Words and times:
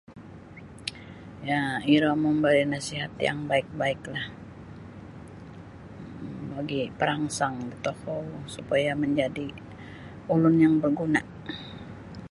Ya 1.49 1.61
iro 1.95 2.09
mambari' 2.23 2.69
nasihat 2.73 3.13
yang 3.27 3.39
baik-baiklah 3.49 4.25
bagi' 6.51 6.93
parangsang 6.97 7.55
da 7.69 7.75
tokou 7.85 8.23
supaya 8.55 8.91
manjadi' 9.01 9.57
ulun 10.33 10.55
yang 10.63 10.75
baguna'. 10.83 11.23